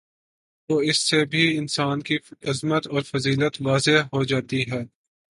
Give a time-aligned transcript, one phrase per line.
[0.69, 2.17] تو اس سے بھی انسان کی
[2.43, 4.81] عظمت اور فضیلت واضح ہو جاتی ہے